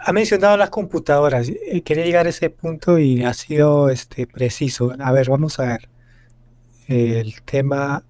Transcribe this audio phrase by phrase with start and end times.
[0.00, 1.48] ha mencionado las computadoras.
[1.48, 4.92] Eh, quería llegar a ese punto y ha sido este, preciso.
[4.98, 5.88] A ver, vamos a ver.
[6.88, 8.04] El tema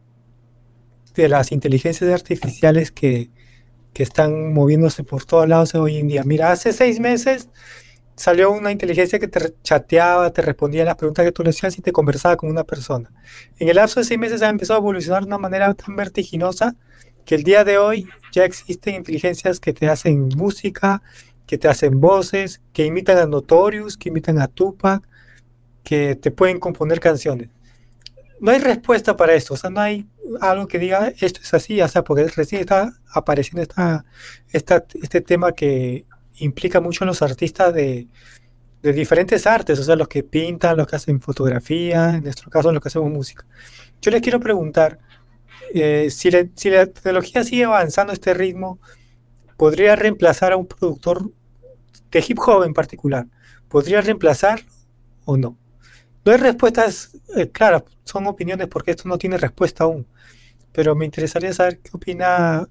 [1.14, 3.30] de las inteligencias artificiales que,
[3.94, 6.22] que están moviéndose por todos lados hoy en día.
[6.24, 7.48] Mira, hace seis meses
[8.16, 11.78] salió una inteligencia que te chateaba, te respondía a las preguntas que tú le hacías
[11.78, 13.10] y te conversaba con una persona.
[13.58, 16.76] En el lapso de seis meses ha empezado a evolucionar de una manera tan vertiginosa
[17.24, 21.02] que el día de hoy ya existen inteligencias que te hacen música,
[21.46, 25.06] que te hacen voces, que imitan a Notorious, que imitan a Tupac,
[25.82, 27.48] que te pueden componer canciones.
[28.40, 30.06] No hay respuesta para esto, o sea, no hay
[30.40, 34.04] algo que diga esto es así, o sea, porque recién está apareciendo esta,
[34.50, 36.04] esta, este tema que
[36.38, 38.08] implica mucho a los artistas de,
[38.82, 42.72] de diferentes artes, o sea, los que pintan, los que hacen fotografía, en nuestro caso
[42.72, 43.46] los que hacemos música.
[44.02, 44.98] Yo les quiero preguntar,
[45.74, 48.78] eh, si, si la tecnología sigue avanzando a este ritmo,
[49.56, 51.30] ¿podría reemplazar a un productor
[52.10, 53.26] de hip hop en particular?
[53.68, 54.60] ¿Podría reemplazar
[55.24, 55.56] o no?
[56.24, 60.06] No hay respuestas eh, claras, son opiniones porque esto no tiene respuesta aún.
[60.72, 62.68] Pero me interesaría saber qué opina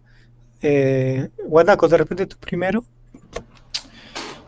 [0.61, 2.83] eh, Guanaco, de repente tú primero.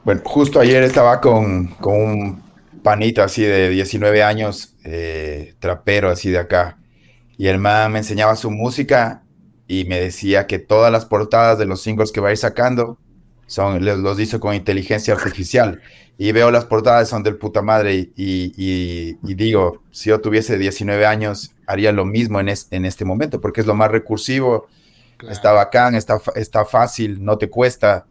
[0.04, 2.44] Bueno, justo ayer estaba con, un
[2.82, 6.78] panito así de 19 años, eh, trapero así de acá,
[7.38, 9.24] y el man me enseñaba su música
[9.68, 12.98] y me decía que todas las portadas de los singles que va a ir sacando
[13.48, 15.82] son, los hizo con inteligencia artificial.
[16.18, 18.10] Y veo las portadas, son del puta madre.
[18.16, 23.62] Y, digo, si yo tuviese 19 años, haría lo mismo en, en este momento, porque
[23.62, 24.68] es lo más recursivo,
[25.30, 28.06] está bacán, está, está fácil, no te cuesta.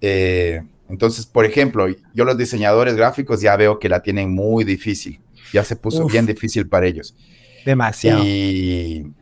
[0.00, 5.20] Eh, entonces, por ejemplo, yo los diseñadores gráficos ya veo que la tienen muy difícil.
[5.52, 7.14] Ya se puso bien difícil para ellos.
[7.64, 8.22] Demasiado.
[8.24, 9.12] Y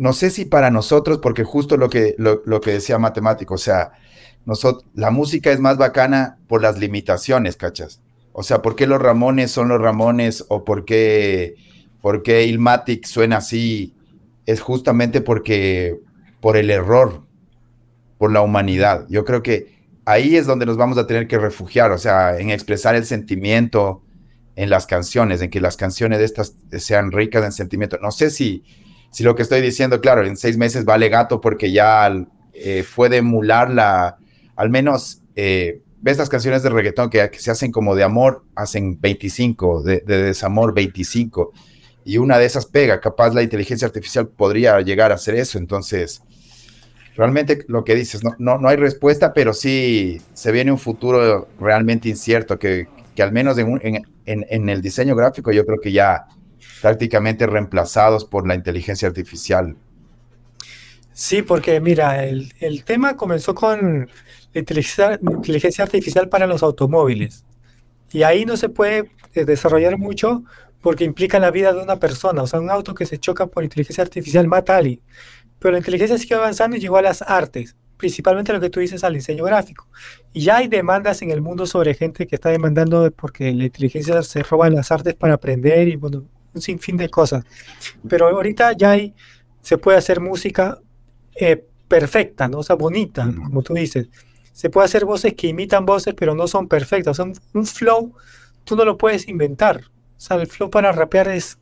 [0.00, 3.92] no sé si para nosotros, porque justo lo que, lo, que decía matemático, o sea,
[4.46, 8.00] nosotros, la música es más bacana por las limitaciones, ¿cachas?
[8.32, 11.54] O sea, ¿por qué los Ramones son los Ramones o por qué,
[12.00, 13.94] por qué Ilmatic suena así?
[14.46, 16.00] Es justamente porque,
[16.40, 17.26] por el error,
[18.16, 19.04] por la humanidad.
[19.10, 22.48] Yo creo que ahí es donde nos vamos a tener que refugiar, o sea, en
[22.48, 24.02] expresar el sentimiento
[24.56, 27.98] en las canciones, en que las canciones de estas sean ricas en sentimiento.
[28.00, 28.64] No sé si
[29.10, 32.12] si lo que estoy diciendo, claro, en seis meses vale gato porque ya
[32.52, 34.18] eh, puede emular la,
[34.56, 39.00] al menos, eh, ves las canciones de reggaetón que, se hacen como de amor, hacen
[39.00, 41.52] 25, de, desamor 25,
[42.04, 46.22] y una de esas pega, capaz la inteligencia artificial podría llegar a hacer eso, entonces,
[47.16, 51.48] realmente lo que dices, no, no, no hay respuesta, pero sí se viene un futuro
[51.58, 56.26] realmente incierto, que, que al menos en, el diseño gráfico yo creo que ya
[56.80, 59.76] prácticamente reemplazados por la inteligencia artificial.
[61.12, 64.08] Sí, porque mira, el, tema comenzó con
[64.54, 67.44] la inteligencia, artificial para los automóviles.
[68.10, 70.44] Y ahí no se puede eh, desarrollar mucho
[70.80, 72.42] porque implica la vida de una persona.
[72.42, 75.00] O sea, un auto que se choca por inteligencia artificial mata a alguien.
[75.58, 79.04] Pero la inteligencia sigue avanzando y llegó a las artes, principalmente lo que tú dices
[79.04, 79.88] al diseño gráfico.
[80.32, 84.22] Y ya hay demandas en el mundo sobre gente que está demandando porque la inteligencia
[84.22, 86.24] se roba las artes para aprender y bueno,
[86.54, 87.44] un sinfín de cosas.
[88.08, 89.14] Pero ahorita ya hay,
[89.62, 90.78] se puede hacer música
[91.34, 92.58] eh, perfecta, ¿no?
[92.58, 94.08] O sea, bonita, como tú dices.
[94.52, 97.16] Se puede hacer voces que imitan voces, pero no son perfectas.
[97.16, 98.12] Son un flow,
[98.64, 99.82] tú no lo puedes inventar.
[100.16, 101.58] O sea, el flow para rapear es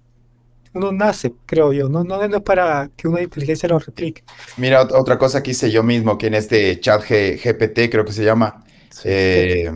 [0.74, 4.22] uno nace, creo yo, no, no, es para que una inteligencia lo replique.
[4.56, 8.24] Mira, otra cosa que hice yo mismo, que en este chat GPT creo que se
[8.24, 8.64] llama,
[9.04, 9.70] eh,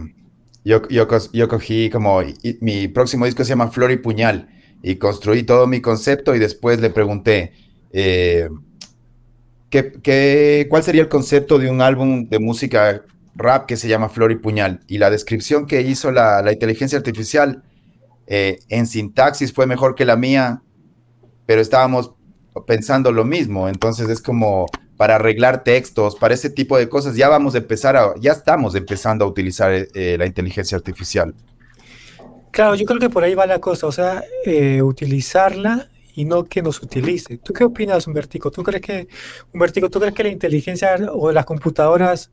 [0.64, 2.20] yo, yo, yo, cogí como,
[2.60, 4.48] mi próximo disco se llama Flor y Puñal,
[4.82, 7.52] y construí todo mi concepto y después le pregunté,
[7.92, 8.48] eh,
[9.70, 13.02] ¿qué, cuál sería el concepto de un álbum de música
[13.34, 14.80] rap que se llama Flor y Puñal?
[14.88, 17.62] Y la descripción que hizo la, inteligencia artificial
[18.26, 20.62] eh, en sintaxis fue mejor que la mía,
[21.46, 22.12] pero estábamos
[22.66, 24.66] pensando lo mismo, entonces es como
[24.96, 28.74] para arreglar textos, para ese tipo de cosas, ya vamos a empezar a, ya estamos
[28.74, 31.34] empezando a utilizar eh, la inteligencia artificial.
[32.52, 36.44] Claro, yo creo que por ahí va la cosa, o sea, eh, utilizarla y no
[36.44, 37.38] que nos utilice.
[37.38, 38.50] ¿Tú qué opinas, Humbertico?
[38.50, 39.08] ¿Tú crees que,
[39.54, 42.30] Humbertico, tú crees que la inteligencia o las computadoras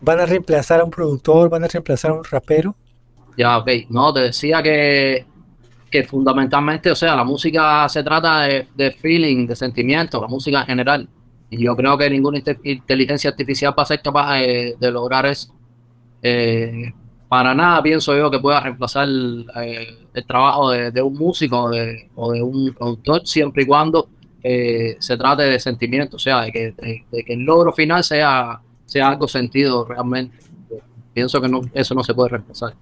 [0.00, 2.74] van a reemplazar a un productor, van a reemplazar a un rapero?
[3.38, 3.70] Ya, ok.
[3.88, 5.26] No, te decía que,
[5.92, 10.66] que fundamentalmente, o sea, la música se trata de, feeling, de sentimiento, la música en
[10.66, 11.08] general.
[11.50, 15.54] Y yo creo que ninguna inteligencia artificial va a ser capaz de, lograr eso.
[16.20, 16.92] Eh,
[17.32, 21.70] para nada pienso yo que pueda reemplazar eh, el trabajo de, un músico o
[22.30, 24.10] de un autor, siempre y cuando
[24.42, 28.60] eh, se trate de sentimiento, o sea, de que, el logro final sea,
[29.02, 30.36] algo sentido realmente.
[31.14, 32.74] pienso que eso no se puede reemplazar.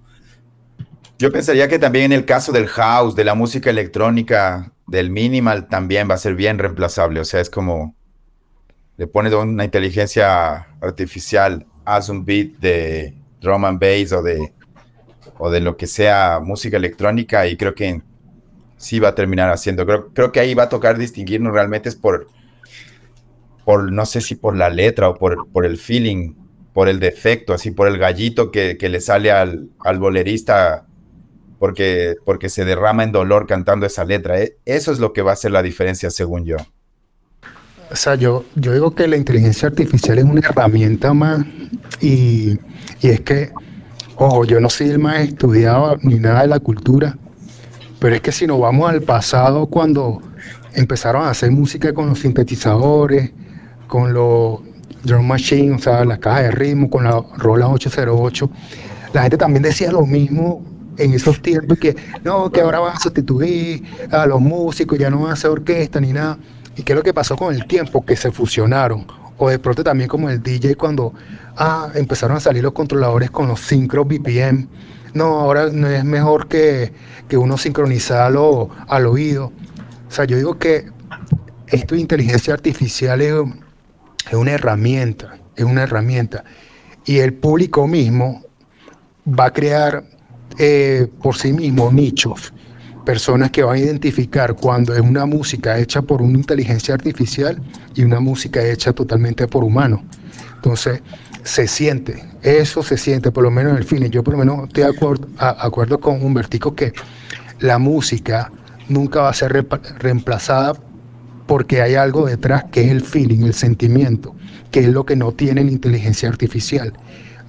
[1.17, 5.69] Yo pensaría que también en el caso del house, de la música electrónica, del minimal,
[5.69, 7.21] también va a ser bien reemplazable.
[7.21, 7.95] O sea, es como
[8.97, 14.53] le pones una inteligencia artificial, haz un beat de drum and bass o de,
[15.37, 18.01] o de lo que sea música electrónica y creo que
[18.77, 19.85] sí va a terminar haciendo.
[19.85, 22.27] Creo, creo que ahí va a tocar distinguirnos realmente es por,
[23.65, 26.35] por, no sé si por la letra o por, por el feeling,
[26.73, 30.85] por el defecto, así por el gallito que, que le sale al, al bolerista
[31.59, 34.41] porque, porque se derrama en dolor cantando esa letra.
[34.41, 36.57] E, eso es lo que va a hacer la diferencia, según yo.
[37.91, 41.45] O sea, yo, yo digo que la inteligencia artificial es una herramienta más
[41.99, 42.57] y,
[43.01, 43.51] y es que,
[44.15, 47.17] ojo, yo no soy el más estudiado ni nada de la cultura,
[47.99, 50.21] pero es que si nos vamos al pasado, cuando
[50.73, 53.31] empezaron a hacer música con los sintetizadores,
[53.87, 54.59] con los
[55.03, 58.49] drum machines, o sea, las cajas de ritmo, con la rola 808,
[59.13, 60.63] la gente también decía lo mismo
[60.97, 65.21] en esos tiempos que no, que ahora van a sustituir a los músicos, ya no
[65.21, 66.37] van a hacer orquesta ni nada.
[66.75, 68.05] ¿Y qué es lo que pasó con el tiempo?
[68.05, 69.05] Que se fusionaron.
[69.43, 71.15] O de pronto también como el DJ cuando
[71.57, 74.67] ah, empezaron a salir los controladores con los sincros BPM.
[75.15, 76.93] No, ahora no es mejor que,
[77.27, 79.51] que uno sincronizarlo al oído.
[80.07, 80.91] O sea, yo digo que
[81.65, 83.33] esto de inteligencia artificial es,
[84.27, 86.43] es una herramienta, es una herramienta.
[87.03, 88.43] Y el público mismo
[89.27, 90.03] va a crear
[90.59, 92.53] eh, por sí mismo nichos
[93.05, 97.61] personas que van a identificar cuando es una música hecha por una inteligencia artificial
[97.95, 100.01] y una música hecha totalmente por humanos.
[100.55, 101.01] Entonces,
[101.43, 104.09] se siente, eso se siente, por lo menos en el cine.
[104.09, 106.93] Yo por lo menos estoy de acuerdo, acuerdo con Humbertico que
[107.59, 108.51] la música
[108.89, 109.67] nunca va a ser
[109.99, 110.73] reemplazada
[111.47, 114.35] porque hay algo detrás que es el feeling, el sentimiento,
[114.69, 116.93] que es lo que no tiene la inteligencia artificial.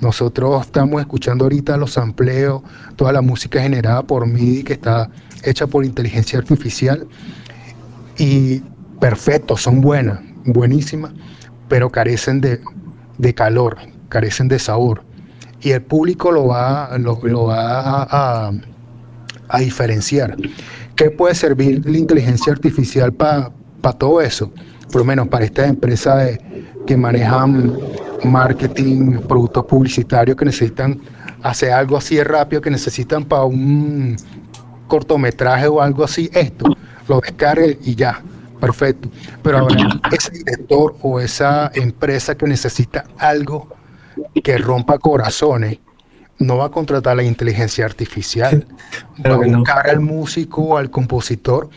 [0.01, 2.63] Nosotros estamos escuchando ahorita los sampleos,
[2.97, 5.11] toda la música generada por MIDI que está
[5.43, 7.07] hecha por inteligencia artificial
[8.17, 8.61] y
[9.01, 11.13] perfecto, son buenas, buenísimas,
[11.69, 12.61] pero carecen de,
[13.35, 13.79] calor,
[14.09, 15.03] carecen de sabor.
[15.61, 18.53] Y el público lo va, lo, va a,
[19.49, 20.37] a, diferenciar.
[20.97, 23.53] ¿Qué puede servir la inteligencia artificial para
[23.99, 24.53] todo eso?
[24.91, 26.39] Por lo menos para estas empresas
[26.87, 27.73] que manejan
[28.25, 31.01] marketing, productos publicitarios que necesitan
[31.43, 34.17] hacer algo así de rápido, que necesitan para un
[34.93, 36.67] cortometraje o algo así, esto,
[37.09, 38.21] lo descargue y ya,
[38.61, 39.09] perfecto.
[39.43, 43.69] Pero ahora, ese director o esa empresa que necesita algo
[44.45, 45.79] que rompa corazones,
[46.39, 48.67] no va a contratar la inteligencia artificial,
[49.27, 51.71] va a buscar al músico o al compositor,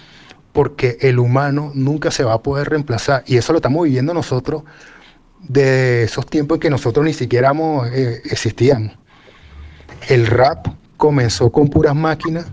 [0.52, 3.24] porque el humano nunca se va a poder reemplazar.
[3.28, 4.64] Y eso lo estamos viviendo nosotros
[5.40, 7.54] de esos tiempos en que nosotros ni siquiera
[7.94, 8.92] eh, existíamos.
[10.10, 10.68] El rap
[10.98, 12.48] comenzó con puras máquinas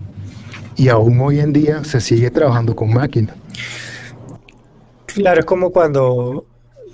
[0.75, 3.35] y aún hoy en día se sigue trabajando con máquinas.
[5.05, 6.45] Claro, es como cuando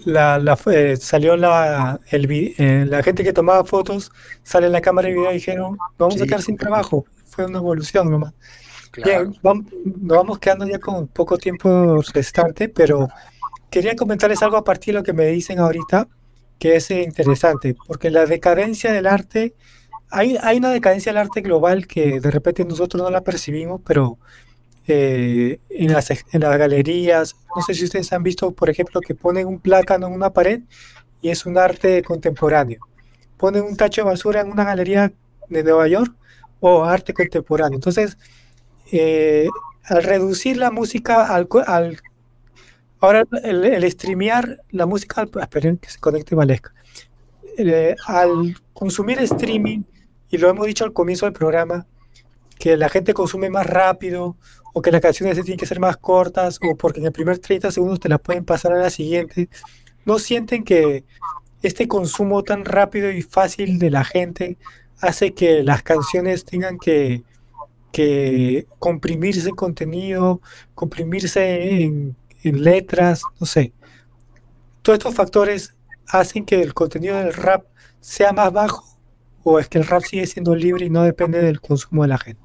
[0.06, 4.12] la, eh, salió la, el, eh, la gente que tomaba fotos,
[4.44, 7.06] sale en la cámara de video y dijeron, vamos a quedar sin trabajo.
[7.26, 8.34] Fue una evolución nomás.
[9.04, 13.08] Bien, vamos, nos vamos quedando ya con poco tiempo restante, pero
[13.70, 16.08] quería comentarles algo a partir de lo que me dicen ahorita,
[16.58, 19.54] que es interesante, porque la decadencia del arte
[20.12, 24.18] hay, una decadencia del arte global que de repente nosotros no la percibimos, pero
[24.88, 29.48] eh, en, las, las galerías, no sé si ustedes han visto, por ejemplo, que ponen
[29.48, 30.62] un plátano en una pared
[31.22, 32.80] y es un arte contemporáneo.
[33.38, 35.14] Ponen un tacho de basura en una galería
[35.48, 36.14] de Nueva York
[36.60, 37.78] o arte contemporáneo.
[37.78, 38.18] Entonces,
[38.92, 39.48] eh,
[39.84, 42.02] al reducir la música al, al
[43.00, 46.74] ahora el, el, streamear la música, esperen que se conecte Valesca,
[47.58, 49.84] eh, al consumir streaming
[50.30, 51.88] y lo hemos dicho al comienzo del programa,
[52.58, 54.38] que la gente consume más rápido
[54.74, 57.72] o que las canciones tienen que ser más cortas o porque en el primer 30
[57.72, 59.50] segundos te la pueden pasar a la siguiente,
[60.06, 61.06] no sienten que
[61.62, 64.58] este consumo tan rápido y fácil de la gente
[65.02, 67.24] hace que las canciones tengan que,
[67.92, 70.42] que comprimirse en contenido,
[70.76, 73.74] comprimirse en, en letras, no sé.
[74.82, 75.76] Todos estos factores
[76.08, 77.66] hacen que el contenido del rap
[78.00, 78.89] sea más bajo
[79.50, 82.18] o es que el rap sigue siendo libre y no depende del consumo de la
[82.18, 82.42] gente.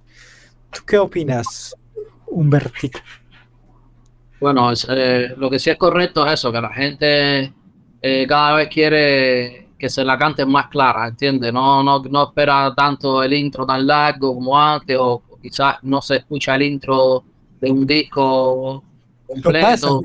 [0.73, 1.75] ¿Tú qué opinas,
[2.27, 2.99] Humbertico?
[4.41, 7.53] Bueno, eh, lo que sí es correcto es eso, que la gente
[8.01, 11.53] eh, cada vez quiere que se la cante más clara, ¿entiendes?
[11.53, 16.17] No, no, no espera tanto el intro tan largo como antes, o quizás no se
[16.17, 17.23] escucha el intro
[17.61, 18.83] de un disco
[19.27, 20.01] completo.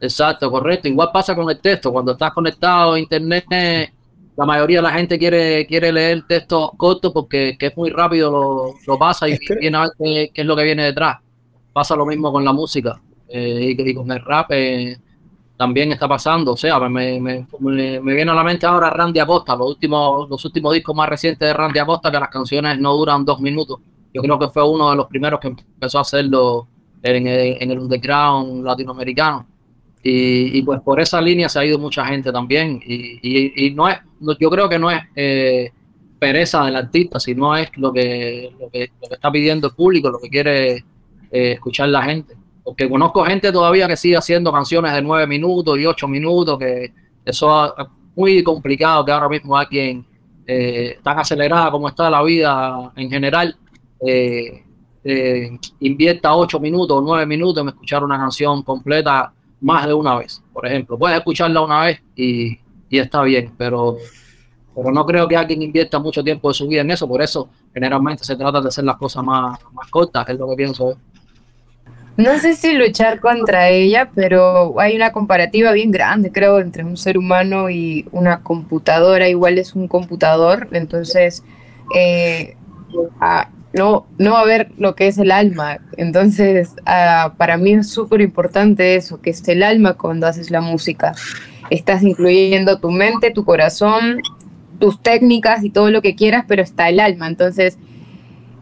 [0.00, 0.88] Exacto, correcto.
[0.88, 1.92] Igual pasa con el texto.
[1.92, 3.92] Cuando estás conectado a internet,
[4.36, 8.74] la mayoría de la gente quiere, quiere leer textos cortos porque es muy rápido, lo,
[8.86, 11.18] lo pasa y viene a ver qué, es lo que viene detrás.
[11.72, 14.98] Pasa lo mismo con la música eh, y, con el rap eh,
[15.56, 16.52] también está pasando.
[16.52, 20.44] O sea, me, me, me, viene a la mente ahora Randy Acosta, los últimos, los
[20.44, 23.80] últimos discos más recientes de Randy Acosta, que las canciones no duran dos minutos.
[24.14, 26.68] Yo creo que fue uno de los primeros que empezó a hacerlo
[27.02, 29.46] en, en el underground latinoamericano.
[30.02, 32.80] Y, y, pues por esa línea se ha ido mucha gente también.
[32.84, 33.98] Y, no es,
[34.40, 35.70] yo creo que no es eh,
[36.18, 40.10] pereza del artista, sino es lo que, lo que, lo que está pidiendo el público,
[40.10, 40.76] lo que quiere
[41.30, 42.34] eh, escuchar la gente.
[42.64, 46.92] Porque conozco gente todavía que sigue haciendo canciones de nueve minutos y ocho minutos, que
[47.24, 50.04] eso es muy complicado que ahora mismo alguien
[50.46, 53.56] eh, tan acelerada como está la vida en general.
[54.04, 54.64] Eh,
[55.80, 59.32] invierta ocho minutos o nueve minutos en escuchar una canción completa
[59.62, 60.98] más de una vez, por ejemplo.
[60.98, 62.58] Puedes escucharla una vez y,
[62.90, 63.96] está bien, pero,
[64.74, 67.48] pero no creo que alguien invierta mucho tiempo de su vida en eso, por eso
[67.72, 70.98] generalmente se trata de hacer las cosas más, más cortas, es lo que pienso.
[72.16, 76.98] No sé si luchar contra ella, pero hay una comparativa bien grande, creo, entre un
[76.98, 79.28] ser humano y una computadora.
[79.30, 81.42] Igual es un computador, entonces
[81.96, 82.56] eh,
[83.74, 85.78] no, no va a ver lo que es el alma.
[85.96, 90.60] Entonces, ah, para mí es súper importante eso, que es el alma cuando haces la
[90.60, 91.14] música.
[91.70, 94.20] Estás incluyendo tu mente, tu corazón,
[94.78, 97.28] tus técnicas y todo lo que quieras, pero está el alma.
[97.28, 97.78] Entonces,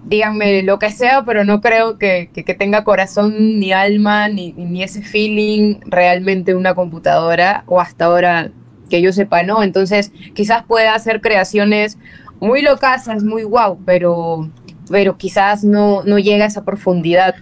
[0.05, 5.03] díganme lo que sea, pero no creo que, tenga corazón ni alma ni, ni, ese
[5.03, 8.51] feeling realmente una computadora o hasta ahora
[8.89, 9.63] que yo sepa, ¿no?
[9.63, 11.99] Entonces quizás pueda hacer creaciones
[12.41, 14.49] muy locasas, muy guau, pero
[14.91, 17.37] pero quizás no, no llega a esa profundidad,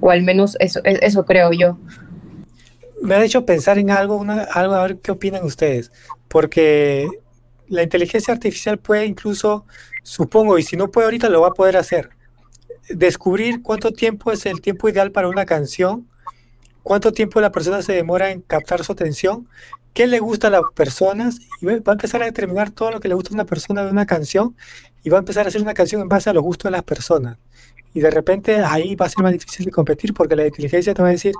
[0.00, 1.78] o al menos eso, e, eso creo yo.
[3.02, 5.92] Me ha hecho pensar en algo, algo, a ver qué opinan ustedes,
[6.26, 7.06] porque
[7.68, 9.66] la inteligencia artificial puede incluso,
[10.02, 12.10] supongo, y si no puede ahorita, lo va a poder hacer,
[12.88, 16.08] descubrir cuánto tiempo es el tiempo ideal para una canción,
[16.88, 19.46] cuánto tiempo la persona se demora en captar su atención,
[19.92, 23.08] qué le gusta a las personas, y va a empezar a determinar todo lo que
[23.08, 24.56] le gusta a una persona de una canción,
[25.02, 26.82] y va a empezar a hacer una canción en base a los gustos de las
[26.84, 27.36] personas.
[27.92, 31.02] Y de repente ahí va a ser más difícil de competir porque la inteligencia te
[31.02, 31.34] va a decir,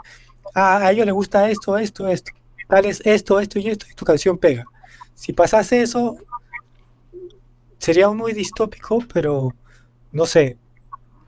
[0.54, 2.30] ah, a ellos les gusta esto, esto, esto,
[2.68, 4.66] tal es esto, esto y esto, y tu canción pega.
[5.14, 6.18] Si pasase eso,
[7.78, 9.54] sería muy distópico, pero
[10.12, 10.58] no sé,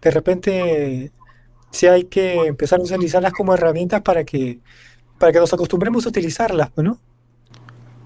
[0.03, 1.11] de repente
[1.71, 4.61] sí hay que empezar a utilizarlas como herramientas para que,
[5.19, 6.99] para que nos acostumbremos a utilizarlas, ¿no?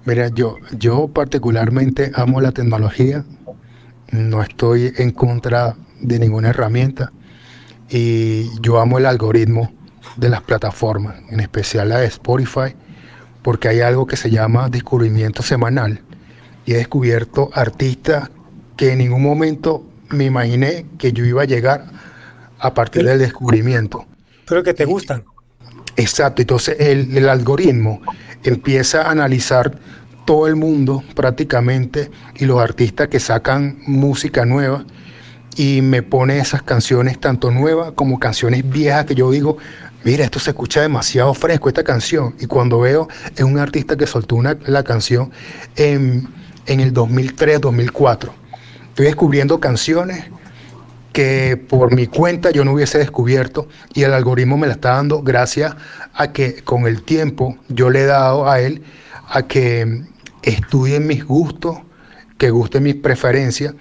[0.04, 3.24] Mira, yo, yo particularmente amo la tecnología.
[4.10, 7.10] No estoy en contra de ninguna herramienta.
[7.88, 9.72] Y yo amo el algoritmo
[10.16, 12.74] de las plataformas, en especial la de Spotify,
[13.42, 16.02] porque hay algo que se llama descubrimiento semanal.
[16.66, 18.30] Y he descubierto artistas
[18.76, 21.86] que en ningún momento me imaginé que yo iba a llegar
[22.64, 24.06] a partir del descubrimiento.
[24.46, 25.22] Pero que te gustan.
[25.96, 28.00] Exacto, entonces el, el algoritmo
[28.42, 29.78] empieza a analizar
[30.24, 34.86] todo el mundo prácticamente y los artistas que sacan música nueva
[35.56, 39.58] y me pone esas canciones tanto nuevas como canciones viejas que yo digo,
[40.02, 44.06] mira, esto se escucha demasiado fresco esta canción y cuando veo es un artista que
[44.06, 45.30] soltó una, la canción
[45.76, 46.26] en,
[46.64, 48.32] en el 2003, 2004.
[48.88, 50.24] Estoy descubriendo canciones
[51.14, 55.22] que por mi cuenta yo no hubiese descubierto y el algoritmo me la está dando
[55.22, 55.76] gracias
[56.12, 58.82] a que con el tiempo yo le he dado a él
[59.28, 60.02] a que
[60.42, 61.78] estudien mis gustos,
[62.36, 63.74] que gusten mis preferencias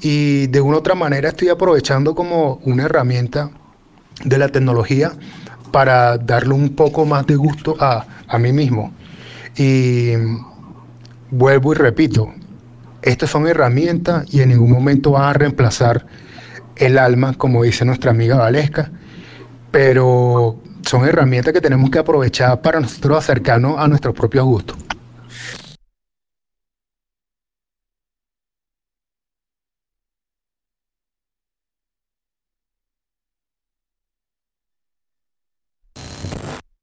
[0.00, 3.52] y de una u otra manera estoy aprovechando como una herramienta
[4.24, 5.12] de la tecnología
[5.70, 8.92] para darle un poco más de gusto a, a mí mismo.
[9.56, 10.14] Y
[11.30, 12.34] vuelvo y repito,
[13.00, 16.04] estas son herramientas y en ningún momento van a reemplazar
[16.76, 18.90] el alma, como dice nuestra amiga Valesca,
[19.70, 24.83] pero son herramientas que tenemos que aprovechar para nosotros acercarnos a nuestros propios gustos.